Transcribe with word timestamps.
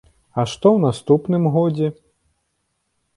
А 0.39 0.45
што 0.51 0.67
ў 0.75 0.79
наступным 0.87 1.43
годзе? 1.57 1.87